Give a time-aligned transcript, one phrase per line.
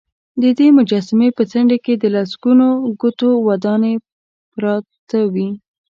[0.41, 2.67] ددې مجسمې په څنډې کې د لسګونو
[3.01, 3.93] کوټو ودانې
[4.55, 5.49] پراته وې.